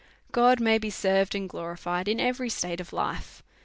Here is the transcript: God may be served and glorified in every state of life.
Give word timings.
God 0.31 0.59
may 0.59 0.79
be 0.79 0.89
served 0.89 1.35
and 1.35 1.47
glorified 1.47 2.07
in 2.07 2.19
every 2.19 2.49
state 2.49 2.79
of 2.79 2.91
life. 2.91 3.43